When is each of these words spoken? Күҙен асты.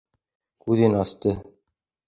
Күҙен 0.65 0.97
асты. 1.03 1.37